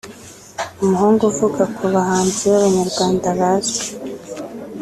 umuhungu 0.83 1.21
uvuka 1.31 1.63
ku 1.75 1.83
bahanzi 1.93 2.43
b’Abanyarwanda 2.51 3.27
bazwi 3.39 3.85